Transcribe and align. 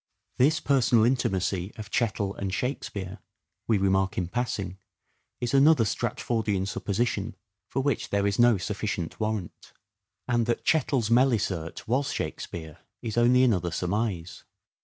This 0.39 0.59
personal 0.59 1.05
intimacy 1.05 1.73
of 1.75 1.91
Chettle 1.91 2.33
and 2.33 2.51
Shakspere, 2.51 3.19
we 3.67 3.77
remark 3.77 4.17
in 4.17 4.29
passing, 4.29 4.79
is 5.39 5.53
another 5.53 5.83
Stratfordian 5.83 6.65
supposition, 6.67 7.35
for 7.69 7.81
which 7.83 8.09
there 8.09 8.25
is 8.25 8.39
no 8.39 8.57
sufficient 8.57 9.19
warrant; 9.19 9.73
and 10.27 10.47
that 10.47 10.65
Chettle's" 10.67 11.09
Melicert" 11.11 11.87
was 11.87 12.11
Shakspere 12.11 12.79
is 13.03 13.15
only 13.15 13.43
another 13.43 13.69
surmise. 13.69 14.43